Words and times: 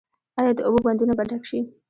آیا 0.39 0.51
د 0.55 0.59
اوبو 0.65 0.79
بندونه 0.87 1.13
به 1.17 1.23
ډک 1.29 1.43
شي؟ 1.49 1.59